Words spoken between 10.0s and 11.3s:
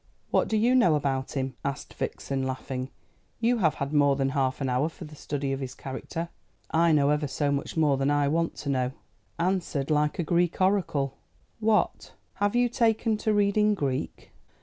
a Greek oracle."